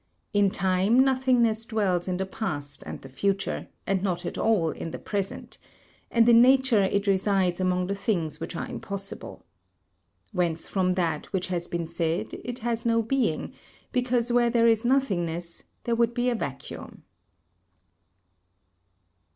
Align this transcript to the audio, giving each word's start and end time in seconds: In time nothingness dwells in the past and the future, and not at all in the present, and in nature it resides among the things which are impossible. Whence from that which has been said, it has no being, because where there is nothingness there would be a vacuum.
In 0.33 0.49
time 0.49 1.05
nothingness 1.05 1.63
dwells 1.67 2.07
in 2.07 2.17
the 2.17 2.25
past 2.25 2.81
and 2.87 2.99
the 3.03 3.07
future, 3.07 3.67
and 3.85 4.01
not 4.01 4.25
at 4.25 4.35
all 4.35 4.71
in 4.71 4.89
the 4.89 4.97
present, 4.97 5.59
and 6.09 6.27
in 6.27 6.41
nature 6.41 6.81
it 6.81 7.05
resides 7.05 7.59
among 7.59 7.85
the 7.85 7.93
things 7.93 8.39
which 8.39 8.55
are 8.55 8.65
impossible. 8.67 9.45
Whence 10.31 10.67
from 10.67 10.95
that 10.95 11.27
which 11.27 11.49
has 11.49 11.67
been 11.67 11.85
said, 11.85 12.33
it 12.43 12.57
has 12.65 12.83
no 12.83 13.03
being, 13.03 13.53
because 13.91 14.31
where 14.31 14.49
there 14.49 14.65
is 14.67 14.83
nothingness 14.83 15.65
there 15.83 15.93
would 15.93 16.15
be 16.15 16.31
a 16.31 16.35
vacuum. 16.35 17.03